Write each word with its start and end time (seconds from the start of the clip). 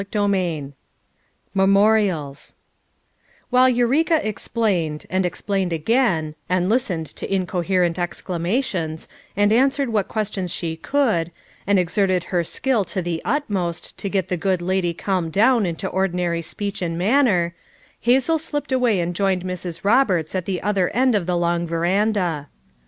CHAPTER 0.01 0.17
XXVH 0.21 0.73
MEMORIALS 1.53 2.55
While 3.51 3.69
Eureka 3.69 4.27
explained, 4.27 5.05
and 5.11 5.27
explained 5.27 5.71
again, 5.71 6.33
and 6.49 6.67
listened 6.69 7.05
to 7.17 7.31
incoherent 7.31 7.99
exclamations, 7.99 9.07
and 9.37 9.53
answered 9.53 9.89
what 9.89 10.07
questions 10.07 10.51
she 10.51 10.75
could, 10.75 11.31
and 11.67 11.77
ex 11.77 11.93
erted 11.95 12.23
her 12.23 12.43
skill 12.43 12.83
to 12.85 13.03
the 13.03 13.21
utmost 13.23 13.95
to 13.99 14.09
get 14.09 14.27
the 14.29 14.37
good 14.37 14.59
lady 14.63 14.95
calmed 14.95 15.33
down 15.33 15.67
into 15.67 15.87
ordinary 15.87 16.41
speech 16.41 16.81
and 16.81 16.97
manner, 16.97 17.53
Hazel 17.99 18.39
slipped 18.39 18.71
away 18.71 18.99
and 18.99 19.13
joined 19.15 19.43
Mrs. 19.43 19.83
Boberts 19.83 20.33
at 20.33 20.45
the 20.45 20.63
other 20.63 20.89
end 20.95 21.13
of 21.13 21.27
the 21.27 21.37
long 21.37 21.67
veranda. 21.67 22.49